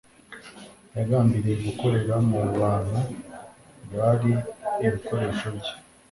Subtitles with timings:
[0.97, 2.99] Yagambiriye gukorera mu bantu
[3.95, 4.33] bari
[4.85, 5.71] ibikoresho bye